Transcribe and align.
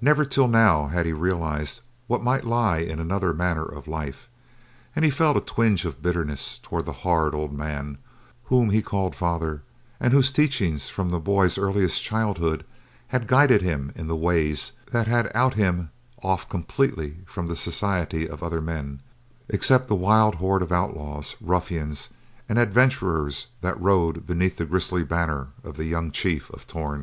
Never 0.00 0.24
till 0.24 0.48
now 0.48 0.86
had 0.86 1.04
he 1.04 1.12
realized 1.12 1.82
what 2.06 2.22
might 2.22 2.46
lie 2.46 2.78
in 2.78 2.98
another 2.98 3.34
manner 3.34 3.66
of 3.66 3.86
life, 3.86 4.26
and 4.96 5.04
he 5.04 5.10
felt 5.10 5.36
a 5.36 5.42
twinge 5.42 5.84
of 5.84 6.00
bitterness 6.00 6.58
toward 6.62 6.86
the 6.86 6.92
hard, 7.04 7.34
old 7.34 7.52
man 7.52 7.98
whom 8.44 8.70
he 8.70 8.80
called 8.80 9.14
father, 9.14 9.60
and 10.00 10.14
whose 10.14 10.32
teachings 10.32 10.88
from 10.88 11.10
the 11.10 11.20
boy's 11.20 11.58
earliest 11.58 12.02
childhood 12.02 12.64
had 13.08 13.26
guided 13.26 13.60
him 13.60 13.92
in 13.94 14.06
the 14.06 14.16
ways 14.16 14.72
that 14.90 15.06
had 15.06 15.30
cut 15.34 15.52
him 15.52 15.90
off 16.22 16.48
completely 16.48 17.18
from 17.26 17.46
the 17.46 17.54
society 17.54 18.26
of 18.26 18.42
other 18.42 18.62
men, 18.62 19.02
except 19.50 19.86
the 19.86 19.94
wild 19.94 20.36
horde 20.36 20.62
of 20.62 20.72
outlaws, 20.72 21.36
ruffians 21.42 22.08
and 22.48 22.58
adventurers 22.58 23.48
that 23.60 23.78
rode 23.78 24.26
beneath 24.26 24.56
the 24.56 24.64
grisly 24.64 25.04
banner 25.04 25.48
of 25.62 25.76
the 25.76 25.84
young 25.84 26.10
chief 26.10 26.48
of 26.52 26.66
Torn. 26.66 26.96